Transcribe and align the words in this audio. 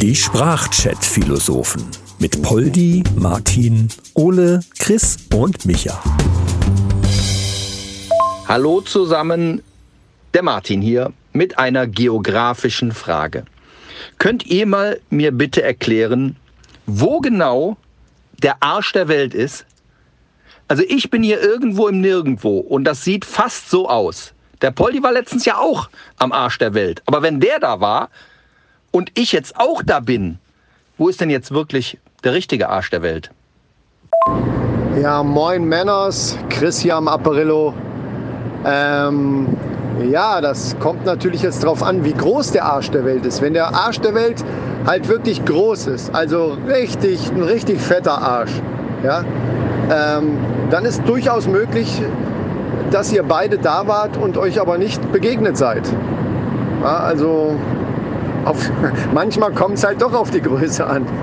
Die 0.00 0.16
Sprachchat-Philosophen 0.16 1.84
mit 2.18 2.40
Poldi, 2.42 3.04
Martin, 3.16 3.88
Ole, 4.14 4.60
Chris 4.78 5.18
und 5.34 5.66
Micha. 5.66 6.02
Hallo 8.48 8.80
zusammen, 8.80 9.62
der 10.32 10.42
Martin 10.42 10.80
hier 10.80 11.12
mit 11.32 11.58
einer 11.58 11.86
geografischen 11.86 12.92
Frage. 12.92 13.44
Könnt 14.18 14.46
ihr 14.46 14.66
mal 14.66 14.98
mir 15.10 15.30
bitte 15.30 15.62
erklären, 15.62 16.36
wo 16.86 17.20
genau 17.20 17.76
der 18.42 18.62
Arsch 18.62 18.92
der 18.92 19.08
Welt 19.08 19.34
ist? 19.34 19.66
Also 20.68 20.82
ich 20.88 21.10
bin 21.10 21.22
hier 21.22 21.42
irgendwo 21.42 21.88
im 21.88 22.00
Nirgendwo 22.00 22.58
und 22.58 22.84
das 22.84 23.04
sieht 23.04 23.24
fast 23.26 23.68
so 23.68 23.88
aus. 23.88 24.32
Der 24.62 24.70
Poldi 24.70 25.02
war 25.02 25.12
letztens 25.12 25.44
ja 25.44 25.56
auch 25.56 25.88
am 26.18 26.32
Arsch 26.32 26.58
der 26.58 26.74
Welt. 26.74 27.02
Aber 27.06 27.22
wenn 27.22 27.40
der 27.40 27.58
da 27.58 27.80
war 27.80 28.10
und 28.90 29.10
ich 29.18 29.32
jetzt 29.32 29.56
auch 29.56 29.82
da 29.82 30.00
bin, 30.00 30.38
wo 30.98 31.08
ist 31.08 31.20
denn 31.20 31.30
jetzt 31.30 31.52
wirklich 31.52 31.98
der 32.24 32.34
richtige 32.34 32.68
Arsch 32.68 32.90
der 32.90 33.02
Welt? 33.02 33.30
Ja, 35.00 35.22
moin 35.22 35.64
Männers, 35.64 36.36
Chris 36.50 36.78
hier 36.80 36.96
am 36.96 37.08
Apparillo. 37.08 37.72
Ähm, 38.66 39.56
ja, 40.10 40.40
das 40.42 40.78
kommt 40.78 41.06
natürlich 41.06 41.42
jetzt 41.42 41.62
darauf 41.62 41.82
an, 41.82 42.04
wie 42.04 42.12
groß 42.12 42.52
der 42.52 42.64
Arsch 42.64 42.90
der 42.90 43.04
Welt 43.04 43.24
ist. 43.24 43.40
Wenn 43.40 43.54
der 43.54 43.68
Arsch 43.74 44.00
der 44.00 44.14
Welt 44.14 44.44
halt 44.86 45.08
wirklich 45.08 45.42
groß 45.44 45.86
ist, 45.86 46.14
also 46.14 46.58
richtig, 46.66 47.30
ein 47.30 47.42
richtig 47.42 47.80
fetter 47.80 48.20
Arsch, 48.20 48.52
ja, 49.02 49.24
ähm, 49.90 50.36
dann 50.70 50.84
ist 50.84 51.02
durchaus 51.06 51.46
möglich, 51.46 52.02
dass 52.90 53.12
ihr 53.12 53.22
beide 53.22 53.58
da 53.58 53.86
wart 53.86 54.16
und 54.16 54.36
euch 54.36 54.60
aber 54.60 54.78
nicht 54.78 55.12
begegnet 55.12 55.56
seid. 55.56 55.82
Ja, 56.82 56.98
also 56.98 57.56
auf, 58.44 58.58
manchmal 59.14 59.52
kommt 59.52 59.78
es 59.78 59.84
halt 59.84 60.02
doch 60.02 60.12
auf 60.12 60.30
die 60.30 60.40
Größe 60.40 60.86
an. 60.86 61.06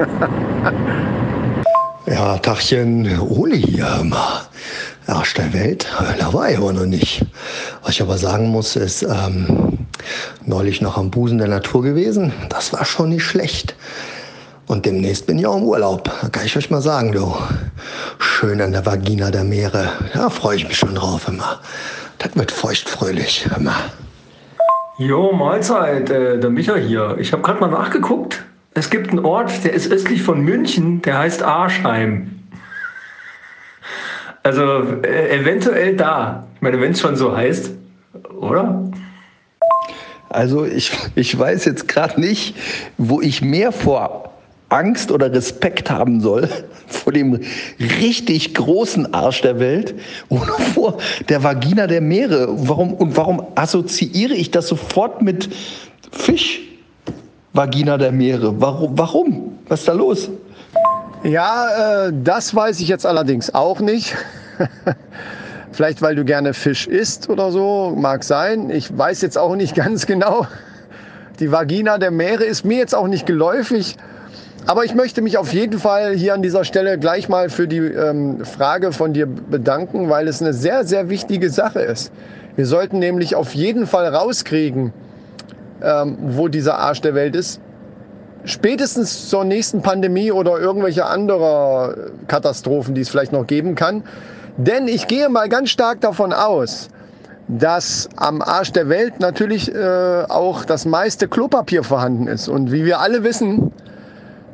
ja, 2.06 2.38
Tachchen, 2.38 3.20
Ole 3.20 3.56
hier 3.56 3.88
immer. 4.02 4.48
Arsch 5.08 5.36
der 5.36 5.54
Welt, 5.54 5.88
da 6.20 6.34
war 6.34 6.52
ich 6.52 6.58
aber 6.58 6.74
noch 6.74 6.86
nicht. 6.86 7.26
Was 7.82 7.92
ich 7.92 8.02
aber 8.02 8.18
sagen 8.18 8.50
muss, 8.50 8.76
ist 8.76 9.04
ähm, 9.04 9.88
neulich 10.46 10.82
noch 10.82 10.98
am 10.98 11.12
Busen 11.12 11.38
der 11.38 11.48
Natur 11.48 11.82
gewesen. 11.82 12.34
Das 12.50 12.74
war 12.74 12.84
schon 12.84 13.10
nicht 13.10 13.24
schlecht. 13.24 13.74
Und 14.68 14.86
demnächst 14.86 15.26
bin 15.26 15.40
ich 15.40 15.48
auch 15.48 15.56
im 15.56 15.64
Urlaub. 15.64 16.12
Da 16.22 16.28
kann 16.28 16.46
ich 16.46 16.58
euch 16.58 16.70
mal 16.70 16.82
sagen, 16.82 17.14
du. 17.14 17.34
Schön 18.20 18.60
an 18.62 18.74
der 18.74 18.86
Vagina 18.86 19.32
der 19.32 19.46
Meere. 19.46 19.90
Da 20.14 20.30
freue 20.30 20.58
ich 20.58 20.68
mich 20.68 20.78
schon 20.78 20.94
drauf 20.94 21.28
immer. 21.30 21.62
Das 22.20 22.36
wird 22.36 22.52
feuchtfröhlich 22.52 23.48
immer. 23.58 23.76
Jo, 24.98 25.32
Mahlzeit, 25.32 26.10
äh, 26.10 26.38
der 26.38 26.50
Micha 26.50 26.76
hier. 26.76 27.16
Ich 27.18 27.32
habe 27.32 27.44
gerade 27.44 27.62
mal 27.62 27.70
nachgeguckt. 27.70 28.44
Es 28.74 28.90
gibt 28.90 29.10
einen 29.10 29.24
Ort, 29.24 29.64
der 29.64 29.74
ist 29.74 29.90
östlich 29.90 30.22
von 30.22 30.42
München, 30.42 31.02
der 31.02 31.18
heißt 31.20 31.44
Arschheim. 31.44 32.44
Also 34.44 35.02
äh, 35.04 35.40
eventuell 35.40 35.96
da. 35.96 36.46
Ich 36.56 36.62
meine, 36.62 36.82
wenn 36.82 36.92
es 36.92 37.00
schon 37.00 37.16
so 37.16 37.36
heißt, 37.36 37.72
oder? 38.38 38.92
Also 40.30 40.66
ich, 40.66 40.92
ich 41.16 41.38
weiß 41.38 41.64
jetzt 41.66 41.88
gerade 41.88 42.20
nicht, 42.20 42.56
wo 42.98 43.22
ich 43.22 43.42
mehr 43.42 43.72
vor 43.72 44.34
Angst 44.70 45.12
oder 45.12 45.32
Respekt 45.32 45.90
haben 45.90 46.22
soll 46.22 46.50
vor 46.88 47.14
dem 47.14 47.40
richtig 47.80 48.54
großen 48.54 49.14
Arsch 49.14 49.42
der 49.42 49.60
Welt 49.60 49.96
oder 50.30 50.46
vor 50.74 50.98
der 51.30 51.44
Vagina 51.44 51.88
der 51.88 52.02
Meere. 52.02 52.48
Warum, 52.68 52.94
und 52.94 53.16
warum 53.16 53.46
assoziiere 53.56 54.34
ich 54.34 54.52
das 54.52 54.68
sofort 54.68 55.22
mit 55.22 55.50
Fisch? 56.12 56.62
Vagina 57.54 57.98
der 57.98 58.12
Meere. 58.12 58.60
Warum? 58.62 58.98
Warum? 58.98 59.60
Was 59.68 59.80
ist 59.80 59.88
da 59.88 59.94
los? 59.94 60.30
Ja, 61.24 62.08
äh, 62.08 62.14
das 62.24 62.54
weiß 62.54 62.80
ich 62.80 62.88
jetzt 62.88 63.06
allerdings 63.06 63.54
auch 63.54 63.80
nicht. 63.80 64.16
Vielleicht, 65.72 66.02
weil 66.02 66.16
du 66.16 66.24
gerne 66.24 66.54
Fisch 66.54 66.88
isst 66.88 67.30
oder 67.30 67.52
so, 67.52 67.94
mag 67.96 68.24
sein. 68.24 68.70
Ich 68.70 68.96
weiß 68.96 69.22
jetzt 69.22 69.38
auch 69.38 69.56
nicht 69.56 69.76
ganz 69.76 70.06
genau. 70.06 70.48
Die 71.40 71.52
Vagina 71.52 71.98
der 71.98 72.12
Meere 72.12 72.44
ist 72.44 72.66
mir 72.66 72.78
jetzt 72.78 72.96
auch 72.96 73.08
nicht 73.08 73.26
geläufig. 73.26 73.98
Aber 74.68 74.84
ich 74.84 74.94
möchte 74.94 75.22
mich 75.22 75.38
auf 75.38 75.54
jeden 75.54 75.80
Fall 75.80 76.14
hier 76.14 76.34
an 76.34 76.42
dieser 76.42 76.66
Stelle 76.66 77.00
gleich 77.00 77.30
mal 77.30 77.50
für 77.50 77.70
die 77.70 77.78
ähm, 77.78 78.44
Frage 78.44 78.92
von 78.92 79.14
dir 79.14 79.26
bedanken, 79.26 80.10
weil 80.10 80.28
es 80.28 80.42
eine 80.42 80.52
sehr, 80.52 80.84
sehr 80.84 81.08
wichtige 81.08 81.50
Sache 81.50 81.80
ist. 81.80 82.12
Wir 82.58 82.66
sollten 82.66 83.00
nämlich 83.00 83.34
auf 83.36 83.56
jeden 83.56 83.88
Fall 83.88 84.14
rauskriegen, 84.14 84.92
ähm, 85.82 86.18
wo 86.20 86.50
dieser 86.50 86.80
Arsch 86.80 87.00
der 87.00 87.16
Welt 87.16 87.34
ist. 87.38 87.62
Spätestens 88.44 89.30
zur 89.30 89.46
nächsten 89.46 89.82
Pandemie 89.82 90.34
oder 90.34 90.60
irgendwelche 90.60 91.06
anderer 91.06 91.96
Katastrophen, 92.28 92.94
die 92.94 93.02
es 93.02 93.10
vielleicht 93.10 93.32
noch 93.32 93.48
geben 93.48 93.76
kann. 93.76 94.04
Denn 94.58 94.90
ich 94.90 95.08
gehe 95.08 95.30
mal 95.30 95.48
ganz 95.48 95.70
stark 95.70 96.02
davon 96.02 96.34
aus, 96.34 96.90
dass 97.48 98.10
am 98.18 98.42
Arsch 98.42 98.74
der 98.74 98.90
Welt 98.90 99.22
natürlich 99.22 99.74
äh, 99.74 100.24
auch 100.28 100.66
das 100.66 100.86
meiste 100.86 101.30
Klopapier 101.30 101.84
vorhanden 101.84 102.28
ist. 102.28 102.50
Und 102.50 102.74
wie 102.74 102.84
wir 102.84 103.00
alle 103.00 103.24
wissen, 103.24 103.72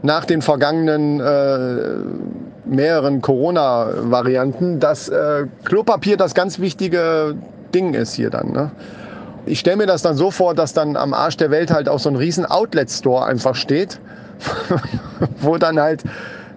nach 0.03 0.25
den 0.25 0.41
vergangenen 0.41 1.19
äh, 1.19 2.69
mehreren 2.69 3.21
Corona-Varianten, 3.21 4.79
dass 4.79 5.09
äh, 5.09 5.45
Klopapier 5.63 6.17
das 6.17 6.35
ganz 6.35 6.59
wichtige 6.59 7.35
Ding 7.73 7.93
ist 7.93 8.13
hier 8.13 8.29
dann. 8.29 8.51
Ne? 8.51 8.71
Ich 9.45 9.59
stelle 9.59 9.77
mir 9.77 9.87
das 9.87 10.01
dann 10.01 10.15
so 10.15 10.29
vor, 10.29 10.55
dass 10.55 10.73
dann 10.73 10.97
am 10.97 11.13
Arsch 11.13 11.37
der 11.37 11.51
Welt 11.51 11.71
halt 11.71 11.87
auch 11.89 11.99
so 11.99 12.09
ein 12.09 12.17
riesen 12.17 12.45
Outlet-Store 12.45 13.25
einfach 13.25 13.55
steht, 13.55 13.99
wo 15.41 15.57
dann 15.57 15.79
halt 15.79 16.03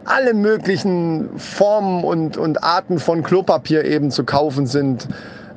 alle 0.05 0.35
möglichen 0.35 1.31
Formen 1.39 2.03
und, 2.05 2.37
und 2.37 2.63
Arten 2.65 2.99
von 2.99 3.23
Klopapier 3.23 3.85
eben 3.85 4.11
zu 4.11 4.25
kaufen 4.25 4.67
sind 4.67 5.09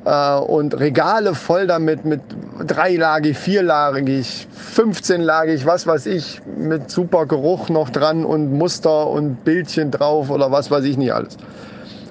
äh, 0.04 0.36
und 0.38 0.78
Regale 0.78 1.34
voll 1.34 1.66
damit 1.66 2.04
mit 2.04 2.20
dreilagig, 2.66 3.36
vierlagig, 3.36 4.46
15lagig, 4.74 5.66
was 5.66 5.86
weiß 5.86 6.06
ich, 6.06 6.40
mit 6.56 6.90
super 6.90 7.26
Geruch 7.26 7.68
noch 7.68 7.90
dran 7.90 8.24
und 8.24 8.52
Muster 8.52 9.08
und 9.08 9.44
Bildchen 9.44 9.90
drauf 9.90 10.30
oder 10.30 10.50
was 10.50 10.70
weiß 10.70 10.84
ich 10.84 10.96
nicht 10.96 11.12
alles. 11.12 11.36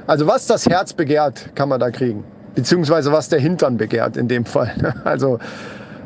Also 0.08 0.26
was 0.28 0.48
das 0.48 0.66
Herz 0.66 0.94
begehrt, 0.94 1.56
kann 1.56 1.70
man 1.70 1.80
da 1.80 1.92
kriegen. 1.92 2.24
Beziehungsweise 2.56 3.12
was 3.12 3.30
der 3.30 3.40
Hintern 3.40 3.78
begehrt 3.78 4.18
in 4.18 4.28
dem 4.28 4.46
Fall. 4.46 4.74
Also 5.04 5.40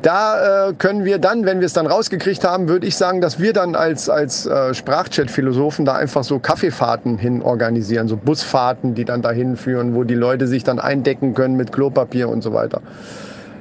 da 0.04 0.68
äh, 0.68 0.74
können 0.74 1.06
wir 1.06 1.18
dann, 1.18 1.46
wenn 1.46 1.60
wir 1.60 1.66
es 1.66 1.74
dann 1.74 1.88
rausgekriegt 1.88 2.44
haben, 2.44 2.68
würde 2.68 2.86
ich 2.86 2.96
sagen, 2.98 3.22
dass 3.22 3.40
wir 3.40 3.54
dann 3.54 3.74
als, 3.76 4.10
als 4.10 4.46
äh, 4.46 4.74
Sprachchat-Philosophen 4.74 5.86
da 5.86 5.94
einfach 5.94 6.24
so 6.26 6.40
Kaffeefahrten 6.40 7.18
hin 7.18 7.42
organisieren, 7.42 8.10
so 8.10 8.18
Busfahrten, 8.18 8.96
die 8.96 9.06
dann 9.06 9.22
dahin 9.22 9.56
führen, 9.56 9.96
wo 9.96 10.04
die 10.04 10.16
Leute 10.16 10.48
sich 10.48 10.64
dann 10.66 10.78
eindecken 10.80 11.34
können 11.34 11.56
mit 11.56 11.72
Klopapier 11.72 12.28
und 12.28 12.42
so 12.44 12.54
weiter. 12.54 12.82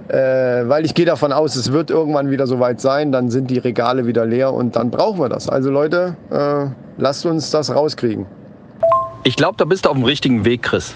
Äh, 0.08 0.68
weil 0.68 0.84
ich 0.84 0.94
gehe 0.94 1.06
davon 1.06 1.32
aus, 1.32 1.54
es 1.54 1.70
wird 1.70 1.90
irgendwann 1.90 2.30
wieder 2.30 2.48
soweit 2.48 2.80
sein, 2.80 3.12
dann 3.12 3.30
sind 3.30 3.48
die 3.48 3.58
Regale 3.58 4.06
wieder 4.06 4.26
leer 4.26 4.52
und 4.52 4.74
dann 4.74 4.90
brauchen 4.90 5.20
wir 5.20 5.28
das. 5.28 5.48
Also 5.48 5.70
Leute, 5.70 6.16
äh, 6.30 6.66
lasst 6.98 7.24
uns 7.24 7.52
das 7.52 7.72
rauskriegen. 7.72 8.26
Ich 9.22 9.36
glaube, 9.36 9.54
da 9.58 9.64
bist 9.64 9.84
du 9.84 9.90
auf 9.90 9.96
dem 9.96 10.04
richtigen 10.04 10.44
Weg, 10.44 10.64
Chris. 10.64 10.92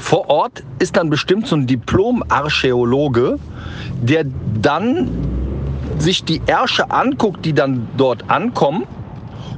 Vor 0.00 0.28
Ort 0.28 0.64
ist 0.78 0.96
dann 0.96 1.10
bestimmt 1.10 1.46
so 1.46 1.54
ein 1.54 1.66
Diplom-Archäologe, 1.66 3.38
der 4.02 4.24
dann 4.60 5.08
sich 5.98 6.24
die 6.24 6.40
Ärsche 6.46 6.90
anguckt, 6.90 7.44
die 7.44 7.52
dann 7.52 7.86
dort 7.96 8.28
ankommen 8.28 8.86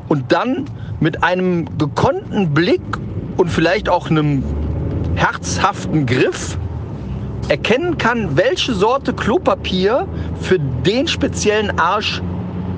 und 0.09 0.33
dann 0.33 0.67
mit 1.01 1.23
einem 1.23 1.79
gekonnten 1.79 2.53
Blick 2.53 2.83
und 3.37 3.49
vielleicht 3.49 3.89
auch 3.89 4.11
einem 4.11 4.43
herzhaften 5.15 6.07
Griff 6.07 6.59
erkennen 7.49 7.97
kann, 7.97 8.37
welche 8.37 8.75
Sorte 8.75 9.15
Klopapier 9.15 10.07
für 10.41 10.59
den 10.59 11.07
speziellen 11.07 11.79
Arsch 11.79 12.21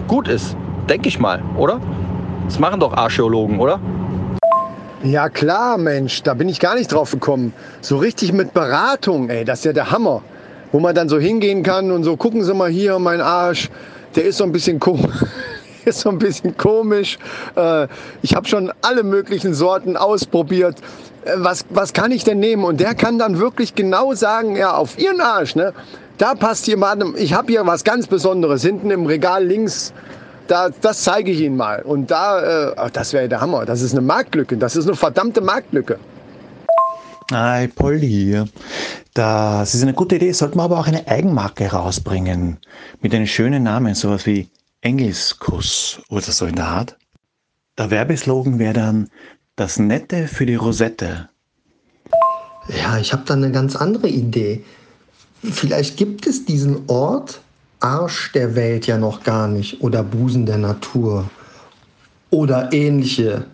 gut 0.07 0.29
ist. 0.29 0.55
Denke 0.89 1.09
ich 1.09 1.19
mal, 1.19 1.43
oder? 1.57 1.81
Das 2.45 2.59
machen 2.59 2.79
doch 2.79 2.93
Archäologen, 2.93 3.59
oder? 3.59 3.81
Ja 5.05 5.29
klar, 5.29 5.77
Mensch, 5.77 6.23
da 6.23 6.33
bin 6.33 6.49
ich 6.49 6.61
gar 6.61 6.77
nicht 6.77 6.91
drauf 6.91 7.11
gekommen. 7.11 7.53
So 7.83 7.99
richtig 7.99 8.33
mit 8.33 8.55
Beratung, 8.55 9.29
ey, 9.29 9.45
das 9.45 9.59
ist 9.59 9.67
ja 9.67 9.75
der 9.75 9.91
Hammer. 9.91 10.23
Wo 10.73 10.81
man 10.81 10.95
dann 10.95 11.11
so 11.11 11.19
hingehen 11.19 11.63
kann 11.63 11.91
und 11.91 12.05
so, 12.05 12.17
gucken 12.17 12.43
Sie 12.43 12.55
mal 12.55 12.71
hier, 12.71 12.99
mein 12.99 13.21
Arsch, 13.21 13.69
der 14.17 14.25
ist 14.25 14.39
so 14.39 14.45
ein 14.45 14.53
bisschen 14.53 14.81
komisch. 14.81 15.15
ist 15.85 16.01
so 16.01 16.09
ein 16.09 16.19
bisschen 16.19 16.57
komisch. 16.57 17.19
Äh, 17.55 17.87
ich 18.23 18.35
habe 18.35 18.49
schon 18.49 18.73
alle 18.81 19.03
möglichen 19.03 19.53
Sorten 19.53 19.99
ausprobiert. 19.99 20.79
Äh, 21.27 21.33
was, 21.37 21.67
was 21.69 21.93
kann 21.93 22.11
ich 22.11 22.25
denn 22.25 22.41
nehmen? 22.41 22.65
Und 22.65 22.81
der 22.81 22.95
kann 22.95 23.19
dann 23.19 23.39
wirklich 23.39 23.75
genau 23.75 24.15
sagen, 24.15 24.57
ja, 24.57 24.75
auf 24.75 24.99
Ihren 24.99 25.21
Arsch, 25.21 25.55
ne? 25.55 25.75
Da 26.17 26.35
passt 26.35 26.67
jemand, 26.67 27.19
ich 27.19 27.35
habe 27.35 27.53
hier 27.53 27.67
was 27.67 27.85
ganz 27.85 28.07
Besonderes. 28.07 28.63
Hinten 28.63 28.91
im 28.91 29.05
Regal 29.05 29.45
links 29.45 29.93
da, 30.47 30.69
das 30.69 31.03
zeige 31.03 31.31
ich 31.31 31.41
Ihnen 31.41 31.57
mal. 31.57 31.83
Und 31.83 32.11
da, 32.11 32.73
äh, 32.73 32.91
das 32.93 33.13
wäre 33.13 33.29
der 33.29 33.41
Hammer. 33.41 33.65
Das 33.65 33.81
ist 33.81 33.93
eine 33.93 34.03
Marktlücke. 34.03 34.57
Das 34.57 34.77
ist 34.77 34.87
eine 34.87 34.97
verdammte 34.97 35.41
Marktlücke. 35.41 35.99
Hi, 37.33 37.69
Polly 37.69 38.09
hier. 38.09 38.49
Das 39.15 39.75
ist 39.75 39.83
eine 39.83 39.95
gute 39.95 40.17
Idee, 40.17 40.33
sollten 40.33 40.59
wir 40.59 40.65
aber 40.65 40.79
auch 40.79 40.87
eine 40.87 41.07
Eigenmarke 41.09 41.71
rausbringen. 41.71 42.59
Mit 43.01 43.15
einem 43.15 43.27
schönen 43.27 43.63
Namen, 43.63 43.95
sowas 43.95 44.27
wie 44.27 44.51
Engelskuss 44.83 46.03
oder 46.11 46.21
so 46.21 46.47
in 46.47 46.57
der 46.57 46.67
Art. 46.67 46.99
Der 47.79 47.91
Werbeslogan 47.91 48.59
wäre 48.59 48.75
dann 48.75 49.09
das 49.57 49.79
Nette 49.79 50.29
für 50.29 50.47
die 50.47 50.57
Rosette. 50.57 51.29
Ja, 52.69 52.99
ich 52.99 53.13
habe 53.13 53.23
da 53.27 53.35
eine 53.35 53.53
ganz 53.53 53.77
andere 53.77 54.09
Idee. 54.09 54.65
Vielleicht 55.43 55.97
gibt 55.97 56.27
es 56.27 56.45
diesen 56.45 56.89
Ort 56.89 57.41
Arsch 57.85 58.33
der 58.33 58.55
Welt 58.57 58.87
ja 58.87 58.97
noch 58.97 59.25
gar 59.25 59.47
nicht 59.47 59.83
oder 59.83 60.03
Busen 60.03 60.47
der 60.47 60.57
Natur 60.57 61.29
oder 62.31 62.73
ähnliche 62.73 63.45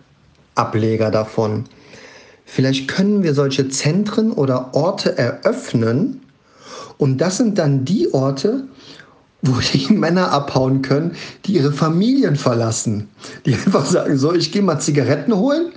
Ableger 0.55 1.11
davon. 1.11 1.65
Vielleicht 2.45 2.87
können 2.87 3.23
wir 3.23 3.33
solche 3.33 3.67
Zentren 3.67 4.31
oder 4.31 4.73
Orte 4.73 5.17
eröffnen 5.17 6.21
und 6.97 7.17
das 7.17 7.37
sind 7.37 7.57
dann 7.57 7.83
die 7.83 8.13
Orte, 8.13 8.63
wo 9.41 9.59
die 9.59 9.91
Männer 9.93 10.31
abhauen 10.31 10.81
können, 10.81 11.17
die 11.43 11.55
ihre 11.55 11.73
Familien 11.73 12.37
verlassen. 12.37 13.09
Die 13.45 13.53
einfach 13.53 13.85
sagen, 13.85 14.17
so, 14.17 14.33
ich 14.33 14.53
gehe 14.53 14.61
mal 14.61 14.79
Zigaretten 14.79 15.35
holen 15.35 15.73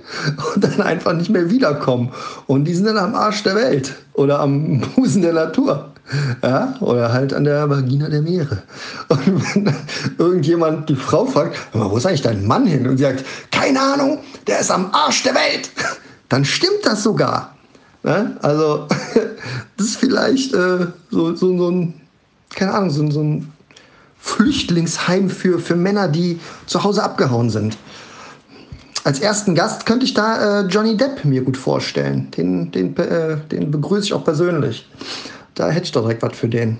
und 0.53 0.63
dann 0.63 0.81
einfach 0.81 1.11
nicht 1.11 1.29
mehr 1.29 1.49
wiederkommen. 1.49 2.13
Und 2.47 2.63
die 2.63 2.73
sind 2.73 2.85
dann 2.85 2.99
am 2.99 3.15
Arsch 3.15 3.43
der 3.43 3.55
Welt 3.55 3.95
oder 4.13 4.39
am 4.39 4.79
Busen 4.95 5.23
der 5.23 5.33
Natur. 5.33 5.91
Ja, 6.43 6.75
oder 6.81 7.11
halt 7.11 7.33
an 7.33 7.45
der 7.45 7.67
Vagina 7.69 8.07
der 8.09 8.21
Meere. 8.21 8.61
Und 9.07 9.55
wenn 9.55 9.73
irgendjemand 10.19 10.87
die 10.87 10.95
Frau 10.95 11.25
fragt, 11.25 11.57
wo 11.73 11.97
ist 11.97 12.05
eigentlich 12.05 12.21
dein 12.21 12.45
Mann 12.45 12.67
hin? 12.67 12.87
Und 12.87 12.97
sie 12.97 13.03
sagt, 13.03 13.25
keine 13.51 13.81
Ahnung, 13.81 14.19
der 14.45 14.59
ist 14.59 14.69
am 14.69 14.91
Arsch 14.93 15.23
der 15.23 15.33
Welt. 15.33 15.71
Dann 16.29 16.45
stimmt 16.45 16.79
das 16.83 17.03
sogar. 17.03 17.55
Ja, 18.03 18.31
also, 18.43 18.87
das 19.77 19.87
ist 19.87 19.97
vielleicht 19.97 20.53
äh, 20.53 20.87
so, 21.09 21.35
so, 21.35 21.57
so 21.57 21.69
ein, 21.71 21.93
keine 22.55 22.73
Ahnung, 22.73 22.91
so, 22.91 23.09
so 23.09 23.21
ein 23.21 23.51
Flüchtlingsheim 24.19 25.29
für, 25.29 25.59
für 25.59 25.75
Männer, 25.75 26.07
die 26.07 26.39
zu 26.67 26.83
Hause 26.83 27.03
abgehauen 27.03 27.49
sind. 27.49 27.77
Als 29.03 29.19
ersten 29.19 29.53
Gast 29.53 29.85
könnte 29.85 30.05
ich 30.05 30.15
da 30.15 30.61
äh, 30.61 30.65
Johnny 30.67 30.97
Depp 30.97 31.25
mir 31.25 31.43
gut 31.43 31.57
vorstellen. 31.57 32.31
Den, 32.31 32.71
den, 32.71 32.97
äh, 32.97 33.37
den 33.51 33.69
begrüße 33.69 34.05
ich 34.05 34.13
auch 34.13 34.23
persönlich. 34.23 34.87
Da 35.55 35.69
hätte 35.69 35.85
ich 35.85 35.91
doch 35.93 36.01
direkt 36.01 36.21
was 36.21 36.37
für 36.37 36.49
den. 36.49 36.77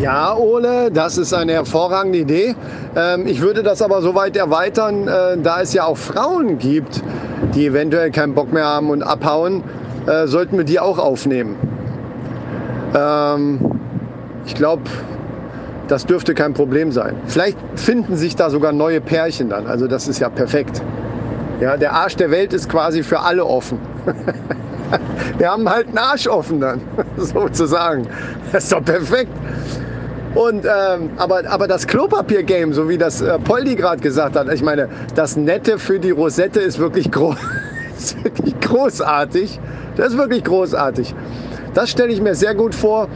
Ja, 0.00 0.34
Ole, 0.36 0.90
das 0.90 1.16
ist 1.16 1.32
eine 1.32 1.52
hervorragende 1.52 2.18
Idee. 2.18 2.56
Ähm, 2.96 3.28
ich 3.28 3.40
würde 3.40 3.62
das 3.62 3.80
aber 3.80 4.02
so 4.02 4.16
weit 4.16 4.36
erweitern, 4.36 5.06
äh, 5.06 5.38
da 5.38 5.60
es 5.60 5.72
ja 5.72 5.84
auch 5.84 5.96
Frauen 5.96 6.58
gibt, 6.58 7.00
die 7.54 7.66
eventuell 7.66 8.10
keinen 8.10 8.34
Bock 8.34 8.52
mehr 8.52 8.64
haben 8.64 8.90
und 8.90 9.04
abhauen, 9.04 9.62
äh, 10.06 10.26
sollten 10.26 10.56
wir 10.56 10.64
die 10.64 10.80
auch 10.80 10.98
aufnehmen. 10.98 11.56
Ähm, 12.96 13.60
ich 14.44 14.56
glaube, 14.56 14.82
das 15.86 16.06
dürfte 16.06 16.34
kein 16.34 16.54
Problem 16.54 16.90
sein. 16.90 17.14
Vielleicht 17.26 17.58
finden 17.76 18.16
sich 18.16 18.34
da 18.34 18.50
sogar 18.50 18.72
neue 18.72 19.00
Pärchen 19.00 19.50
dann. 19.50 19.68
Also 19.68 19.86
das 19.86 20.08
ist 20.08 20.18
ja 20.18 20.28
perfekt. 20.28 20.82
Ja, 21.60 21.76
der 21.76 21.92
Arsch 21.92 22.16
der 22.16 22.32
Welt 22.32 22.52
ist 22.52 22.68
quasi 22.68 23.04
für 23.04 23.20
alle 23.20 23.44
offen. 23.44 23.78
Wir 25.38 25.50
haben 25.50 25.68
halt 25.68 25.88
einen 25.88 25.98
Arsch 25.98 26.26
offen 26.26 26.60
dann, 26.60 26.80
sozusagen. 27.16 28.06
Das 28.52 28.64
ist 28.64 28.72
doch 28.72 28.84
perfekt. 28.84 29.32
Und, 30.34 30.64
ähm, 30.64 31.10
aber, 31.18 31.42
aber 31.48 31.68
das 31.68 31.86
Klopapier-Game, 31.86 32.72
so 32.72 32.88
wie 32.88 32.96
das 32.96 33.20
äh, 33.20 33.38
Poldi 33.38 33.74
gerade 33.74 34.00
gesagt 34.00 34.34
hat, 34.34 34.50
ich 34.52 34.62
meine, 34.62 34.88
das 35.14 35.36
Nette 35.36 35.78
für 35.78 35.98
die 35.98 36.10
Rosette 36.10 36.60
ist 36.60 36.78
wirklich, 36.78 37.10
gro 37.10 37.34
ist 37.98 38.22
wirklich 38.24 38.58
großartig. 38.60 39.60
Das 39.96 40.08
ist 40.08 40.16
wirklich 40.16 40.42
großartig. 40.44 41.14
Das 41.74 41.90
stelle 41.90 42.12
ich 42.12 42.20
mir 42.22 42.34
sehr 42.34 42.54
gut 42.54 42.74
vor. 42.74 43.08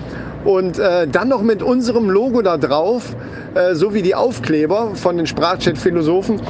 Und 0.44 0.78
äh, 0.78 1.08
dann 1.08 1.28
noch 1.28 1.42
mit 1.42 1.62
unserem 1.62 2.08
Logo 2.08 2.40
da 2.42 2.56
drauf, 2.56 3.16
äh, 3.54 3.74
so 3.74 3.94
wie 3.94 4.02
die 4.02 4.14
Aufkleber 4.14 4.90
von 4.94 5.16
den 5.16 5.26
Sprachchat-Philosophen. 5.26 6.40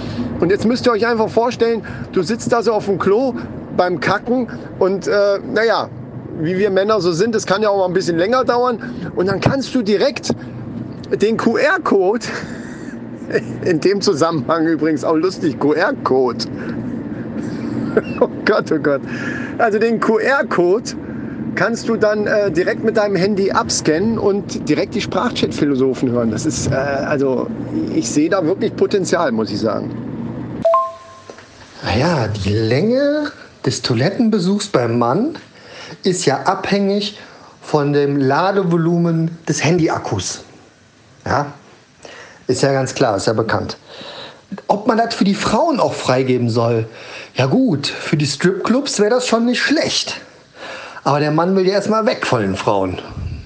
Und 0.40 0.50
jetzt 0.50 0.66
müsst 0.66 0.86
ihr 0.86 0.92
euch 0.92 1.06
einfach 1.06 1.30
vorstellen, 1.30 1.82
du 2.12 2.22
sitzt 2.22 2.52
da 2.52 2.62
so 2.62 2.72
auf 2.72 2.86
dem 2.86 2.98
Klo 2.98 3.34
beim 3.76 4.00
Kacken 4.00 4.48
und 4.78 5.06
äh, 5.06 5.38
naja, 5.52 5.88
wie 6.40 6.58
wir 6.58 6.70
Männer 6.70 7.00
so 7.00 7.12
sind, 7.12 7.34
das 7.34 7.46
kann 7.46 7.62
ja 7.62 7.70
auch 7.70 7.78
mal 7.78 7.86
ein 7.86 7.92
bisschen 7.92 8.18
länger 8.18 8.44
dauern. 8.44 8.78
Und 9.14 9.26
dann 9.26 9.40
kannst 9.40 9.74
du 9.74 9.82
direkt 9.82 10.30
den 11.10 11.36
QR-Code, 11.36 12.26
in 13.64 13.80
dem 13.80 14.00
Zusammenhang 14.00 14.66
übrigens 14.66 15.04
auch 15.04 15.16
lustig, 15.16 15.58
QR-Code. 15.60 16.44
Oh 18.20 18.28
Gott, 18.44 18.70
oh 18.70 18.78
Gott. 18.78 19.00
Also 19.56 19.78
den 19.78 19.98
QR-Code 20.00 20.90
kannst 21.54 21.88
du 21.88 21.96
dann 21.96 22.26
äh, 22.26 22.50
direkt 22.50 22.84
mit 22.84 22.98
deinem 22.98 23.16
Handy 23.16 23.50
abscannen 23.50 24.18
und 24.18 24.68
direkt 24.68 24.94
die 24.94 25.00
Sprachchat-Philosophen 25.00 26.10
hören. 26.10 26.30
Das 26.30 26.44
ist, 26.44 26.70
äh, 26.70 26.74
also 26.74 27.46
ich 27.94 28.10
sehe 28.10 28.28
da 28.28 28.44
wirklich 28.44 28.76
Potenzial, 28.76 29.32
muss 29.32 29.50
ich 29.50 29.60
sagen. 29.60 29.90
Naja, 31.82 32.28
die 32.28 32.52
Länge 32.52 33.32
des 33.66 33.82
Toilettenbesuchs 33.82 34.68
beim 34.68 34.98
Mann 34.98 35.36
ist 36.04 36.24
ja 36.24 36.42
abhängig 36.44 37.18
von 37.60 37.92
dem 37.92 38.16
Ladevolumen 38.16 39.36
des 39.48 39.62
Handyakkus. 39.62 40.44
Ja, 41.24 41.52
ist 42.46 42.62
ja 42.62 42.72
ganz 42.72 42.94
klar, 42.94 43.16
ist 43.16 43.26
ja 43.26 43.32
bekannt. 43.32 43.76
Ob 44.68 44.86
man 44.86 44.96
das 44.96 45.14
für 45.16 45.24
die 45.24 45.34
Frauen 45.34 45.80
auch 45.80 45.94
freigeben 45.94 46.48
soll, 46.48 46.88
ja 47.34 47.46
gut, 47.46 47.88
für 47.88 48.16
die 48.16 48.26
Stripclubs 48.26 49.00
wäre 49.00 49.10
das 49.10 49.26
schon 49.26 49.44
nicht 49.44 49.60
schlecht. 49.60 50.20
Aber 51.02 51.18
der 51.18 51.32
Mann 51.32 51.56
will 51.56 51.66
ja 51.66 51.74
erstmal 51.74 52.06
weg 52.06 52.24
von 52.24 52.42
den 52.42 52.56
Frauen. 52.56 53.00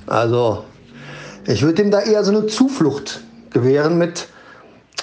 Also, 0.07 0.65
ich 1.47 1.63
würde 1.63 1.83
ihm 1.83 1.91
da 1.91 2.01
eher 2.01 2.23
so 2.25 2.31
eine 2.31 2.47
Zuflucht 2.47 3.23
gewähren 3.51 3.97
mit, 3.97 4.29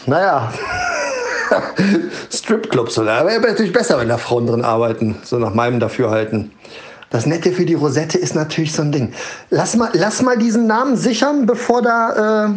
naja, 0.05 0.53
Stripclubs 2.31 2.97
oder. 2.97 3.25
Wäre 3.25 3.41
natürlich 3.41 3.73
besser, 3.73 3.99
wenn 3.99 4.09
da 4.09 4.17
Frauen 4.17 4.47
drin 4.47 4.63
arbeiten, 4.63 5.15
so 5.23 5.37
nach 5.37 5.53
meinem 5.53 5.79
Dafürhalten. 5.79 6.51
Das 7.09 7.25
Nette 7.25 7.51
für 7.51 7.65
die 7.65 7.73
Rosette 7.73 8.17
ist 8.17 8.35
natürlich 8.35 8.73
so 8.73 8.81
ein 8.81 8.91
Ding. 8.91 9.13
Lass 9.49 9.75
mal, 9.77 9.89
lass 9.93 10.21
mal 10.21 10.37
diesen 10.37 10.67
Namen 10.67 10.97
sichern, 10.97 11.45
bevor 11.45 11.81
da, 11.81 12.47
äh, 12.47 12.49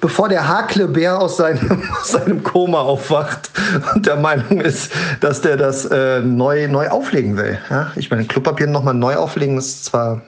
bevor 0.00 0.30
der 0.30 0.48
Haklebär 0.48 1.20
aus 1.20 1.36
seinem, 1.36 1.82
aus 2.00 2.08
seinem 2.08 2.42
Koma 2.42 2.80
aufwacht 2.80 3.50
und 3.94 4.06
der 4.06 4.16
Meinung 4.16 4.62
ist, 4.62 4.92
dass 5.20 5.42
der 5.42 5.58
das 5.58 5.84
äh, 5.86 6.20
neu, 6.20 6.68
neu 6.68 6.88
auflegen 6.88 7.36
will. 7.36 7.58
Ja? 7.68 7.92
Ich 7.96 8.10
meine, 8.10 8.24
Klopapier 8.24 8.66
nochmal 8.66 8.94
neu 8.94 9.16
auflegen 9.16 9.58
ist 9.58 9.84
zwar 9.84 10.22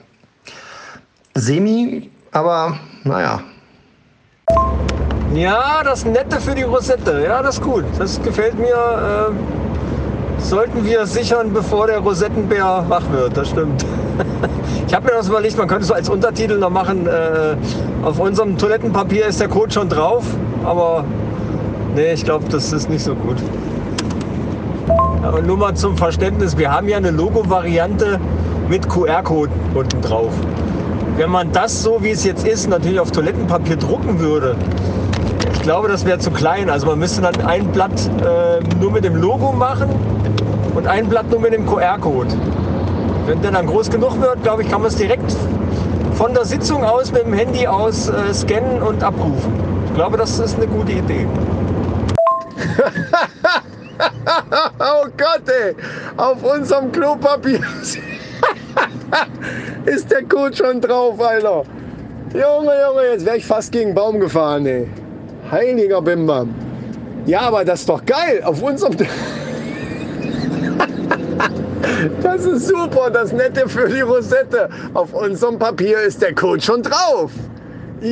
semi, 1.33 2.11
aber 2.31 2.77
naja. 3.03 3.41
Ja, 5.33 5.81
das 5.83 6.05
Nette 6.05 6.39
für 6.39 6.55
die 6.55 6.63
Rosette. 6.63 7.23
Ja, 7.23 7.43
das 7.43 7.55
ist 7.55 7.63
gut. 7.63 7.85
Das 7.97 8.21
gefällt 8.21 8.57
mir. 8.57 8.73
Äh, 8.73 9.31
sollten 10.41 10.85
wir 10.85 11.05
sichern, 11.05 11.53
bevor 11.53 11.87
der 11.87 11.99
Rosettenbär 11.99 12.85
wach 12.87 13.03
wird. 13.11 13.37
Das 13.37 13.49
stimmt. 13.49 13.85
Ich 14.87 14.95
habe 14.95 15.05
mir 15.05 15.11
das 15.11 15.29
überlegt, 15.29 15.55
man 15.55 15.67
könnte 15.67 15.85
so 15.85 15.93
als 15.93 16.09
Untertitel 16.09 16.57
noch 16.57 16.71
machen, 16.71 17.05
äh, 17.05 17.55
auf 18.03 18.19
unserem 18.19 18.57
Toilettenpapier 18.57 19.27
ist 19.27 19.39
der 19.39 19.47
Code 19.47 19.71
schon 19.71 19.87
drauf, 19.87 20.23
aber 20.65 21.05
nee, 21.95 22.13
ich 22.13 22.25
glaube, 22.25 22.45
das 22.49 22.73
ist 22.73 22.89
nicht 22.89 23.03
so 23.03 23.13
gut. 23.13 23.37
Aber 25.21 25.43
nur 25.43 25.57
mal 25.57 25.75
zum 25.75 25.95
Verständnis, 25.95 26.57
wir 26.57 26.71
haben 26.71 26.89
ja 26.89 26.97
eine 26.97 27.11
Logo-Variante 27.11 28.19
mit 28.67 28.89
QR-Code 28.89 29.51
unten 29.75 30.01
drauf. 30.01 30.33
Wenn 31.17 31.29
man 31.29 31.51
das 31.51 31.83
so, 31.83 32.01
wie 32.01 32.09
es 32.09 32.23
jetzt 32.23 32.47
ist, 32.47 32.67
natürlich 32.67 32.99
auf 32.99 33.11
Toilettenpapier 33.11 33.75
drucken 33.75 34.19
würde, 34.19 34.55
ich 35.59 35.63
glaube, 35.63 35.89
das 35.89 36.05
wäre 36.05 36.19
zu 36.19 36.31
klein. 36.31 36.69
Also 36.69 36.87
man 36.87 36.99
müsste 36.99 37.21
dann 37.21 37.45
ein 37.45 37.69
Blatt 37.73 37.91
äh, 37.91 38.63
nur 38.79 38.91
mit 38.91 39.03
dem 39.03 39.15
Logo 39.15 39.51
machen 39.51 39.89
und 40.73 40.87
ein 40.87 41.09
Blatt 41.09 41.29
nur 41.29 41.41
mit 41.41 41.51
dem 41.51 41.67
QR-Code. 41.67 42.29
Wenn 43.25 43.41
der 43.41 43.51
dann 43.51 43.67
groß 43.67 43.89
genug 43.89 44.21
wird, 44.21 44.41
glaube 44.41 44.63
ich, 44.63 44.69
kann 44.69 44.81
man 44.81 44.89
es 44.89 44.95
direkt 44.95 45.35
von 46.13 46.33
der 46.33 46.45
Sitzung 46.45 46.85
aus 46.85 47.11
mit 47.11 47.25
dem 47.25 47.33
Handy 47.33 47.67
aus 47.67 48.07
äh, 48.07 48.33
scannen 48.33 48.81
und 48.81 49.03
abrufen. 49.03 49.51
Ich 49.87 49.93
glaube, 49.95 50.17
das 50.17 50.39
ist 50.39 50.55
eine 50.55 50.67
gute 50.67 50.93
Idee. 50.93 51.27
oh 54.79 55.07
Gott, 55.17 55.43
ey. 55.47 55.75
Auf 56.15 56.41
unserem 56.41 56.89
Klopapier 56.89 57.59
ist 59.85 60.09
der 60.09 60.23
Code 60.23 60.55
schon 60.55 60.79
drauf, 60.79 61.19
Alter. 61.19 61.63
Junge, 62.33 62.71
Junge, 62.81 63.01
jetzt 63.11 63.25
wäre 63.25 63.35
ich 63.35 63.45
fast 63.45 63.73
gegen 63.73 63.87
einen 63.87 63.95
Baum 63.95 64.21
gefahren, 64.21 64.65
ey. 64.65 64.87
Heiliger 65.51 66.01
Bimbam. 66.01 66.53
Ja, 67.25 67.41
aber 67.41 67.65
das 67.65 67.81
ist 67.81 67.89
doch 67.89 68.05
geil. 68.05 68.41
Auf 68.43 68.61
unserem. 68.61 68.95
Das 72.21 72.45
ist 72.45 72.67
super, 72.67 73.09
das 73.09 73.33
Nette 73.33 73.67
für 73.67 73.89
die 73.89 74.01
Rosette. 74.01 74.69
Auf 74.93 75.13
unserem 75.13 75.59
Papier 75.59 75.99
ist 75.99 76.21
der 76.21 76.33
Code 76.33 76.61
schon 76.61 76.83
drauf. 76.83 77.31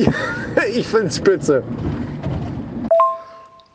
Ich 0.74 0.86
find's 0.86 1.16
spitze. 1.16 1.62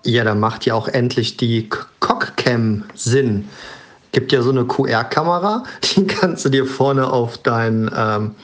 Ja, 0.06 0.24
da 0.24 0.36
macht 0.36 0.66
ja 0.66 0.76
auch 0.76 0.88
endlich 0.88 1.38
die 1.38 1.70
Cockcam 2.00 2.84
Sinn. 2.94 3.48
Gibt 4.12 4.32
ja 4.32 4.42
so 4.42 4.52
eine 4.52 4.66
QR-Kamera, 4.66 5.64
die 5.96 6.06
kannst 6.06 6.46
du 6.46 6.50
dir 6.50 6.66
vorne 6.66 7.12
auf 7.12 7.38
dein, 7.40 7.90
ähm, 7.98 8.36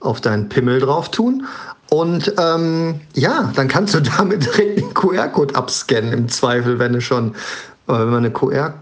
auf 0.00 0.20
deinen 0.20 0.48
Pimmel 0.48 0.80
drauf 0.80 1.10
tun. 1.10 1.46
Und 1.90 2.34
ähm, 2.38 3.00
ja, 3.14 3.52
dann 3.54 3.68
kannst 3.68 3.94
du 3.94 4.00
damit 4.18 4.44
direkt 4.44 4.78
den 4.78 4.94
QR-Code 4.94 5.54
abscannen, 5.54 6.12
im 6.12 6.28
Zweifel, 6.28 6.78
wenn 6.78 6.92
du 6.92 7.00
schon. 7.00 7.34
Aber 7.86 8.00
wenn 8.00 8.10
man 8.10 8.24
eine 8.24 8.30
QR 8.30 8.74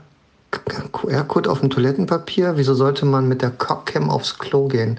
QR-Code 0.92 1.50
auf 1.50 1.60
dem 1.60 1.70
Toilettenpapier, 1.70 2.56
wieso 2.56 2.74
sollte 2.74 3.04
man 3.04 3.28
mit 3.28 3.42
der 3.42 3.50
Cockcam 3.50 4.08
aufs 4.08 4.38
Klo 4.38 4.68
gehen? 4.68 4.98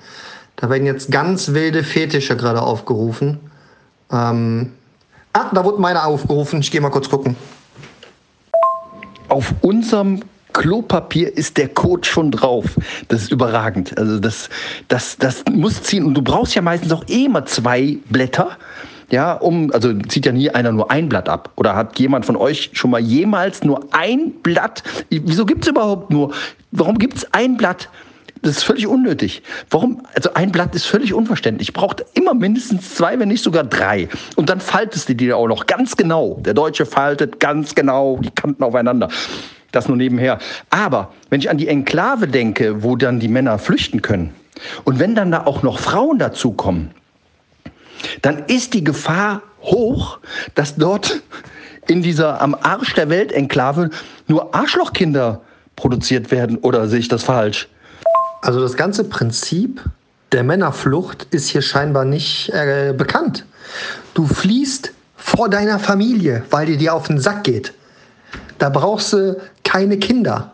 Da 0.56 0.70
werden 0.70 0.86
jetzt 0.86 1.12
ganz 1.12 1.54
wilde 1.54 1.84
Fetische 1.84 2.36
gerade 2.36 2.62
aufgerufen. 2.62 3.40
Ähm 4.12 4.74
ah, 5.34 5.50
da 5.54 5.64
wurde 5.64 5.82
meine 5.82 6.04
aufgerufen. 6.04 6.60
Ich 6.60 6.72
gehe 6.72 6.82
mal 6.82 6.90
kurz 6.90 7.10
gucken. 7.10 7.36
Auf 9.30 9.54
unserem 9.62 10.22
Klopapier 10.58 11.38
ist 11.38 11.58
der 11.58 11.70
Code 11.70 12.08
schon 12.08 12.32
drauf. 12.32 12.66
Das 13.10 13.22
ist 13.22 13.32
überragend. 13.32 13.96
Also 13.98 14.20
das, 14.20 14.50
das, 14.88 15.16
das 15.18 15.44
muss 15.52 15.84
ziehen. 15.84 16.04
Und 16.04 16.16
du 16.16 16.24
brauchst 16.24 16.56
ja 16.56 16.64
meistens 16.64 16.92
auch 16.92 17.04
eh 17.08 17.26
immer 17.26 17.46
zwei 17.46 18.00
Blätter. 18.10 18.58
Ja, 19.12 19.34
um, 19.34 19.72
also 19.72 19.94
zieht 20.10 20.26
ja 20.26 20.32
nie 20.32 20.50
einer 20.50 20.72
nur 20.72 20.90
ein 20.90 21.10
Blatt 21.10 21.30
ab. 21.30 21.52
Oder 21.58 21.76
hat 21.76 22.00
jemand 22.00 22.26
von 22.26 22.36
euch 22.36 22.72
schon 22.74 22.90
mal 22.90 23.00
jemals 23.00 23.64
nur 23.64 23.88
ein 23.92 24.32
Blatt? 24.42 24.82
Wieso 25.12 25.46
gibt 25.46 25.64
es 25.64 25.70
überhaupt 25.70 26.10
nur? 26.10 26.34
Warum 26.72 26.98
gibt 26.98 27.18
es 27.18 27.34
ein 27.34 27.56
Blatt? 27.56 27.88
Das 28.42 28.58
ist 28.58 28.64
völlig 28.64 28.88
unnötig. 28.88 29.44
Warum? 29.70 30.02
Also 30.16 30.34
ein 30.34 30.52
Blatt 30.52 30.74
ist 30.74 30.86
völlig 30.86 31.14
unverständlich. 31.14 31.72
Braucht 31.74 32.04
immer 32.16 32.34
mindestens 32.34 32.96
zwei, 32.96 33.20
wenn 33.20 33.28
nicht 33.28 33.44
sogar 33.44 33.64
drei. 33.64 34.10
Und 34.36 34.50
dann 34.50 34.60
faltest 34.60 35.08
du 35.08 35.16
die 35.16 35.32
auch 35.32 35.48
noch 35.48 35.68
ganz 35.68 35.96
genau. 35.96 36.40
Der 36.44 36.56
Deutsche 36.56 36.88
faltet 36.88 37.40
ganz 37.40 37.76
genau 37.76 38.18
die 38.22 38.32
Kanten 38.32 38.64
aufeinander. 38.64 39.10
Das 39.72 39.88
nur 39.88 39.98
nebenher. 39.98 40.40
Aber 40.70 41.14
wenn 41.30 41.40
ich 41.40 41.50
an 41.50 41.58
die 41.58 41.68
Enklave 41.68 42.28
denke, 42.28 42.84
wo 42.84 42.96
dann 42.96 43.20
die 43.20 43.28
Männer 43.28 43.60
flüchten 43.60 44.02
können, 44.02 44.34
und 44.84 45.00
wenn 45.00 45.16
dann 45.16 45.32
da 45.32 45.46
auch 45.46 45.64
noch 45.64 45.80
Frauen 45.80 46.20
dazukommen, 46.20 46.92
dann 48.22 48.46
ist 48.46 48.74
die 48.74 48.84
Gefahr 48.84 49.42
hoch, 49.62 50.20
dass 50.56 50.76
dort 50.76 51.22
in 51.88 52.02
dieser 52.02 52.42
am 52.42 52.56
Arsch 52.56 52.94
der 52.96 53.10
Welt 53.10 53.32
Enklave 53.32 53.90
nur 54.28 54.54
Arschlochkinder 54.54 55.42
produziert 55.76 56.32
werden. 56.32 56.58
Oder 56.58 56.88
sehe 56.88 57.00
ich 57.00 57.08
das 57.08 57.24
falsch? 57.24 57.68
Also 58.42 58.60
das 58.60 58.76
ganze 58.76 59.04
Prinzip 59.04 59.82
der 60.32 60.44
Männerflucht 60.44 61.28
ist 61.32 61.48
hier 61.48 61.62
scheinbar 61.62 62.04
nicht 62.04 62.50
äh, 62.50 62.94
bekannt. 62.96 63.46
Du 64.14 64.28
fliehst 64.28 64.92
vor 65.16 65.50
deiner 65.50 65.80
Familie, 65.80 66.44
weil 66.50 66.66
die 66.66 66.78
dir 66.78 66.94
auf 66.94 67.08
den 67.08 67.20
Sack 67.20 67.44
geht. 67.44 67.74
Da 68.58 68.70
brauchst 68.70 69.14
du 69.14 69.38
keine 69.68 69.98
Kinder. 69.98 70.52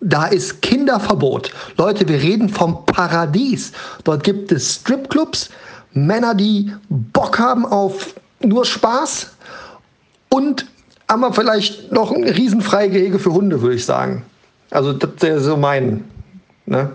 Da 0.00 0.26
ist 0.26 0.62
Kinderverbot. 0.62 1.50
Leute, 1.76 2.08
wir 2.08 2.20
reden 2.20 2.48
vom 2.48 2.84
Paradies. 2.86 3.72
Dort 4.04 4.24
gibt 4.24 4.50
es 4.52 4.76
Stripclubs, 4.76 5.50
Männer, 5.92 6.34
die 6.34 6.72
Bock 6.88 7.38
haben 7.38 7.66
auf 7.66 8.14
nur 8.40 8.64
Spaß 8.64 9.30
und 10.30 10.66
haben 11.08 11.20
wir 11.20 11.32
vielleicht 11.32 11.92
noch 11.92 12.10
ein 12.10 12.24
Riesenfreigehege 12.24 13.18
für 13.18 13.32
Hunde, 13.32 13.60
würde 13.60 13.76
ich 13.76 13.84
sagen. 13.84 14.24
Also 14.70 14.92
das 14.92 15.22
ist 15.22 15.44
so 15.44 15.56
mein. 15.56 16.04
Ne? 16.66 16.90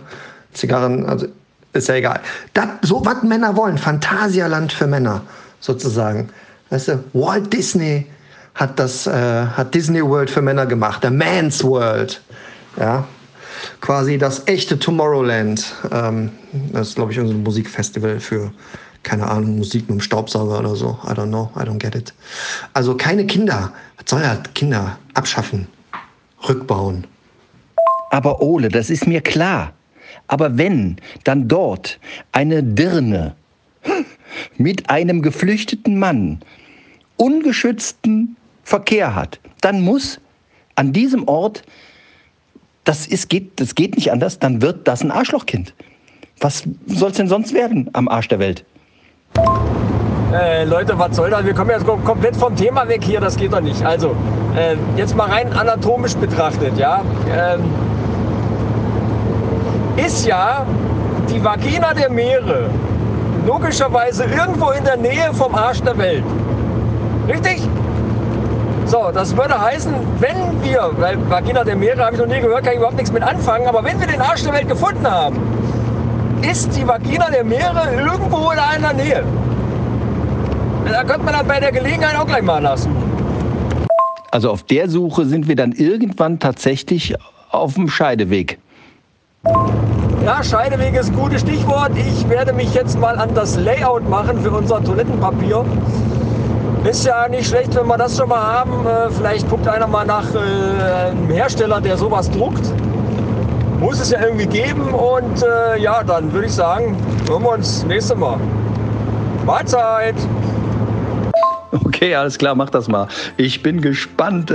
Zigarren, 0.53 1.05
also 1.05 1.27
ist 1.73 1.87
ja 1.87 1.95
egal. 1.95 2.19
Das, 2.55 2.67
so 2.81 3.05
was 3.05 3.21
Männer 3.21 3.55
wollen, 3.55 3.77
Phantasialand 3.77 4.73
für 4.73 4.87
Männer 4.87 5.21
sozusagen. 5.59 6.29
Weißt 6.71 6.87
du, 6.87 7.03
Walt 7.13 7.53
Disney 7.53 8.07
hat 8.59 8.77
das, 8.77 9.07
äh, 9.07 9.11
hat 9.11 9.73
Disney 9.73 10.03
World 10.03 10.29
für 10.29 10.41
Männer 10.41 10.65
gemacht, 10.65 11.01
der 11.01 11.11
Man's 11.11 11.63
World. 11.63 12.21
Ja, 12.77 13.07
quasi 13.79 14.17
das 14.17 14.45
echte 14.47 14.77
Tomorrowland. 14.77 15.73
Ähm, 15.91 16.31
das 16.73 16.89
ist, 16.89 16.95
glaube 16.95 17.13
ich, 17.13 17.19
ein 17.19 17.41
Musikfestival 17.41 18.19
für, 18.19 18.51
keine 19.03 19.27
Ahnung, 19.27 19.57
Musik 19.57 19.83
mit 19.83 19.99
dem 19.99 20.01
Staubsauger 20.01 20.59
oder 20.59 20.75
so. 20.75 20.99
I 21.05 21.11
don't 21.11 21.27
know, 21.27 21.49
I 21.55 21.61
don't 21.61 21.79
get 21.79 21.95
it. 21.95 22.13
Also 22.73 22.95
keine 22.95 23.25
Kinder. 23.25 23.71
Was 23.97 24.09
soll 24.09 24.21
er? 24.21 24.35
Kinder 24.53 24.99
abschaffen, 25.13 25.67
rückbauen. 26.47 27.07
Aber 28.11 28.41
Ole, 28.41 28.67
das 28.67 28.89
ist 28.89 29.07
mir 29.07 29.21
klar. 29.21 29.71
Aber 30.27 30.57
wenn 30.57 30.97
dann 31.23 31.47
dort 31.47 31.97
eine 32.33 32.61
Dirne 32.61 33.35
mit 34.57 34.89
einem 34.89 35.21
geflüchteten 35.21 35.97
Mann 35.97 36.41
ungeschützten 37.15 38.35
Verkehr 38.69 39.15
hat, 39.15 39.39
dann 39.61 39.81
muss 39.81 40.19
an 40.75 40.93
diesem 40.93 41.27
Ort, 41.27 41.63
das, 42.83 43.07
ist, 43.07 43.27
geht, 43.27 43.59
das 43.59 43.73
geht 43.73 43.95
nicht 43.95 44.11
anders, 44.11 44.37
dann 44.37 44.61
wird 44.61 44.87
das 44.87 45.01
ein 45.01 45.09
Arschlochkind. 45.09 45.73
Was 46.39 46.63
soll 46.85 47.09
es 47.09 47.17
denn 47.17 47.27
sonst 47.27 47.55
werden 47.55 47.89
am 47.93 48.07
Arsch 48.07 48.27
der 48.27 48.37
Welt? 48.37 48.63
Äh, 50.31 50.65
Leute, 50.65 50.99
was 50.99 51.15
soll 51.15 51.31
das? 51.31 51.43
Wir 51.45 51.55
kommen 51.55 51.71
jetzt 51.71 51.87
komplett 51.87 52.35
vom 52.35 52.55
Thema 52.55 52.87
weg 52.87 53.03
hier, 53.03 53.19
das 53.19 53.35
geht 53.35 53.51
doch 53.51 53.59
nicht. 53.59 53.83
Also, 53.83 54.15
äh, 54.55 54.75
jetzt 54.95 55.15
mal 55.15 55.27
rein 55.27 55.51
anatomisch 55.51 56.13
betrachtet, 56.13 56.77
ja. 56.77 57.01
Ähm, 57.35 57.63
ist 59.97 60.27
ja 60.27 60.63
die 61.27 61.43
Vagina 61.43 61.95
der 61.95 62.11
Meere 62.11 62.69
logischerweise 63.47 64.25
irgendwo 64.25 64.69
in 64.69 64.83
der 64.83 64.97
Nähe 64.97 65.33
vom 65.33 65.55
Arsch 65.55 65.81
der 65.81 65.97
Welt. 65.97 66.23
Richtig? 67.27 67.67
So, 68.89 69.11
das 69.13 69.37
würde 69.37 69.61
heißen, 69.61 69.93
wenn 70.17 70.63
wir, 70.63 70.89
weil 70.97 71.29
Vagina 71.29 71.63
der 71.63 71.75
Meere 71.75 72.03
habe 72.05 72.15
ich 72.15 72.21
noch 72.21 72.27
nie 72.27 72.39
gehört, 72.41 72.63
kann 72.63 72.73
ich 72.73 72.79
überhaupt 72.79 72.97
nichts 72.97 73.11
mit 73.11 73.21
anfangen, 73.21 73.67
aber 73.67 73.83
wenn 73.83 73.99
wir 73.99 74.07
den 74.07 74.19
Arsch 74.19 74.41
der 74.41 74.53
Welt 74.53 74.67
gefunden 74.67 75.05
haben, 75.05 75.37
ist 76.41 76.75
die 76.75 76.87
Vagina 76.87 77.29
der 77.29 77.43
Meere 77.43 77.83
irgendwo 77.95 78.49
in 78.49 78.57
einer 78.57 78.91
Nähe. 78.93 79.23
Da 80.85 81.03
könnte 81.03 81.23
man 81.23 81.35
dann 81.35 81.47
bei 81.47 81.59
der 81.59 81.71
Gelegenheit 81.71 82.17
auch 82.17 82.25
gleich 82.25 82.41
mal 82.41 82.63
lassen. 82.63 82.89
Also 84.31 84.49
auf 84.49 84.63
der 84.63 84.89
Suche 84.89 85.25
sind 85.25 85.47
wir 85.47 85.55
dann 85.55 85.71
irgendwann 85.73 86.39
tatsächlich 86.39 87.13
auf 87.51 87.75
dem 87.75 87.89
Scheideweg. 87.89 88.57
Ja, 90.25 90.43
Scheideweg 90.43 90.95
ist 90.95 91.09
ein 91.09 91.15
gutes 91.15 91.41
Stichwort. 91.41 91.91
Ich 91.95 92.27
werde 92.27 92.53
mich 92.53 92.73
jetzt 92.73 92.97
mal 92.97 93.19
an 93.19 93.35
das 93.35 93.55
Layout 93.55 94.09
machen 94.09 94.41
für 94.41 94.49
unser 94.49 94.83
Toilettenpapier. 94.83 95.63
Ist 96.85 97.05
ja 97.05 97.27
nicht 97.27 97.47
schlecht, 97.47 97.75
wenn 97.75 97.87
wir 97.87 97.97
das 97.97 98.17
schon 98.17 98.29
mal 98.29 98.41
haben. 98.41 98.87
Äh, 98.87 99.11
vielleicht 99.11 99.49
guckt 99.49 99.67
einer 99.67 99.85
mal 99.85 100.05
nach 100.05 100.33
äh, 100.33 101.09
einem 101.09 101.29
Hersteller, 101.29 101.81
der 101.81 101.97
sowas 101.97 102.31
druckt. 102.31 102.63
Muss 103.79 103.99
es 103.99 104.11
ja 104.11 104.21
irgendwie 104.21 104.45
geben. 104.45 104.93
Und 104.93 105.43
äh, 105.43 105.77
ja, 105.79 106.03
dann 106.03 106.31
würde 106.31 106.47
ich 106.47 106.53
sagen, 106.53 106.95
hören 107.27 107.43
wir 107.43 107.51
uns 107.51 107.83
nächstes 107.83 108.17
Mal. 108.17 108.39
Mahlzeit! 109.45 110.15
Okay, 111.85 112.15
alles 112.15 112.37
klar, 112.37 112.55
mach 112.55 112.69
das 112.69 112.87
mal. 112.87 113.07
Ich 113.35 113.61
bin 113.61 113.81
gespannt, 113.81 114.53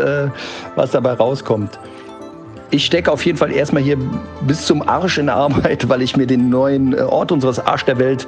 was 0.77 0.91
dabei 0.91 1.13
rauskommt. 1.13 1.79
Ich 2.71 2.87
stecke 2.87 3.13
auf 3.13 3.25
jeden 3.25 3.39
Fall 3.39 3.53
erstmal 3.53 3.83
hier 3.83 3.99
bis 4.47 4.67
zum 4.67 4.87
Arsch 4.89 5.19
in 5.19 5.29
Arbeit, 5.29 5.89
weil 5.89 6.03
ich 6.03 6.17
mir 6.17 6.27
den 6.27 6.49
neuen 6.49 6.99
Ort 6.99 7.31
unseres 7.31 7.65
Arsch 7.65 7.85
der 7.85 7.99
Welt 7.99 8.27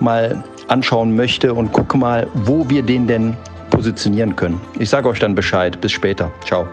mal 0.00 0.42
anschauen 0.70 1.14
möchte 1.16 1.54
und 1.54 1.72
gucke 1.72 1.98
mal, 1.98 2.26
wo 2.34 2.68
wir 2.68 2.82
den 2.82 3.06
denn 3.06 3.36
positionieren 3.70 4.36
können. 4.36 4.60
Ich 4.78 4.90
sage 4.90 5.08
euch 5.08 5.18
dann 5.18 5.34
Bescheid. 5.34 5.80
Bis 5.80 5.92
später. 5.92 6.30
Ciao. 6.44 6.66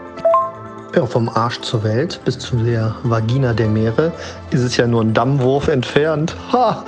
Ja, 0.94 1.04
vom 1.06 1.28
Arsch 1.28 1.60
zur 1.60 1.84
Welt 1.84 2.20
bis 2.24 2.38
zu 2.38 2.56
der 2.56 2.94
Vagina 3.02 3.52
der 3.52 3.68
Meere 3.68 4.12
ist 4.50 4.62
es 4.62 4.76
ja 4.76 4.86
nur 4.86 5.02
ein 5.02 5.12
Dammwurf 5.12 5.68
entfernt. 5.68 6.34
Ha! 6.52 6.84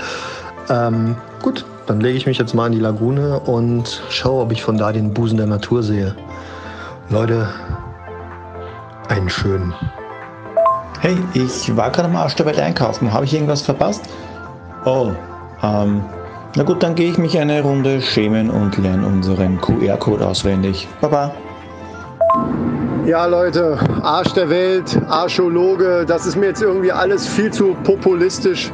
Ähm, 0.69 1.17
gut, 1.43 1.65
dann 1.87 2.01
lege 2.01 2.17
ich 2.17 2.27
mich 2.27 2.39
jetzt 2.39 2.55
mal 2.55 2.67
in 2.67 2.73
die 2.73 2.81
Lagune 2.81 3.41
und 3.41 4.03
schaue, 4.09 4.43
ob 4.43 4.53
ich 4.53 4.63
von 4.63 4.79
da 4.79 4.93
den 4.93 5.13
Busen 5.13 5.37
der 5.37 5.47
Natur 5.47 5.83
sehe. 5.83 6.15
Leute, 7.11 7.49
einen 9.09 9.29
schönen. 9.29 9.75
Hey, 11.01 11.17
ich 11.35 11.77
war 11.77 11.91
gerade 11.91 12.09
am 12.09 12.17
Arsch 12.17 12.37
der 12.37 12.47
Welt 12.47 12.59
einkaufen. 12.59 13.13
Habe 13.13 13.25
ich 13.25 13.35
irgendwas 13.35 13.63
verpasst? 13.63 14.03
Oh, 14.85 15.13
ähm, 15.63 16.03
na 16.57 16.65
gut, 16.65 16.83
dann 16.83 16.95
gehe 16.95 17.11
ich 17.11 17.19
mich 17.19 17.39
eine 17.39 17.63
Runde 17.63 18.01
schämen 18.03 18.51
und 18.51 18.77
lerne 18.79 19.07
unseren 19.07 19.61
QR-Code 19.61 20.27
auswendig. 20.27 20.89
Baba. 21.01 21.33
Ja, 23.07 23.27
Leute, 23.27 23.79
Arsch 24.03 24.33
der 24.35 24.51
Welt, 24.51 25.01
Archäologe, 25.09 26.05
das 26.07 26.27
ist 26.27 26.37
mir 26.37 26.47
jetzt 26.47 26.63
irgendwie 26.63 26.93
alles 26.93 27.27
viel 27.27 27.53
zu 27.53 27.77
populistisch. 27.85 28.73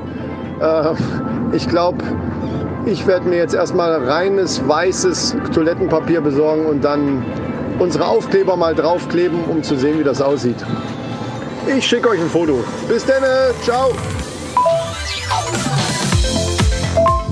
Äh, 0.61 0.95
ich 1.53 1.69
glaube, 1.69 2.03
ich 2.87 3.07
werde 3.07 3.29
mir 3.29 3.37
jetzt 3.37 3.55
erstmal 3.55 4.05
reines 4.05 4.67
weißes 4.67 5.37
Toilettenpapier 5.53 6.21
besorgen 6.21 6.67
und 6.67 6.85
dann 6.85 7.25
unsere 7.79 8.07
Aufkleber 8.07 8.57
mal 8.57 8.75
draufkleben, 8.75 9.45
um 9.45 9.63
zu 9.63 9.77
sehen, 9.77 9.99
wie 9.99 10.05
das 10.05 10.23
aussieht. 10.23 10.65
Ich 11.67 11.87
schicke 11.87 12.09
euch 12.09 12.21
ein 12.21 12.31
Foto. 12.31 12.65
Bis 12.89 13.05
dann, 13.05 13.23
ciao. 13.63 13.93